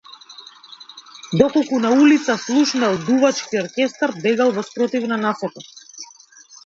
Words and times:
Доколку 1.39 1.75
на 1.85 1.91
улица 2.03 2.35
слушнел 2.43 2.97
дувачки 3.05 3.55
оркестар, 3.55 4.15
бегал 4.23 4.51
во 4.51 4.63
спротивна 4.63 5.15
насока. 5.17 5.59